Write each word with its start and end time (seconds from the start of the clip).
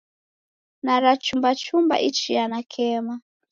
Narachumbachuma 0.83 1.95
ichia 2.07 2.43
nakema. 2.51 3.15